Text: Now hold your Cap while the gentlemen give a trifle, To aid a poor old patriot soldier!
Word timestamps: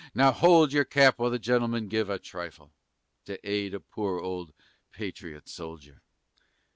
Now 0.15 0.31
hold 0.31 0.73
your 0.73 0.83
Cap 0.83 1.19
while 1.19 1.29
the 1.29 1.37
gentlemen 1.37 1.87
give 1.87 2.09
a 2.09 2.17
trifle, 2.17 2.73
To 3.25 3.37
aid 3.47 3.75
a 3.75 3.79
poor 3.79 4.19
old 4.19 4.51
patriot 4.91 5.47
soldier! 5.47 6.01